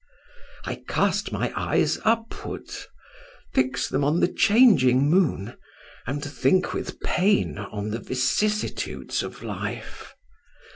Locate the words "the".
4.19-4.27, 7.91-7.99